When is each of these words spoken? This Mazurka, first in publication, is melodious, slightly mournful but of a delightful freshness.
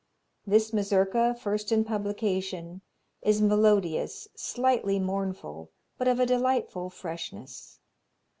This 0.47 0.73
Mazurka, 0.73 1.35
first 1.39 1.71
in 1.71 1.83
publication, 1.83 2.81
is 3.21 3.39
melodious, 3.39 4.27
slightly 4.35 4.97
mournful 4.97 5.69
but 5.99 6.07
of 6.07 6.19
a 6.19 6.25
delightful 6.25 6.89
freshness. 6.89 7.77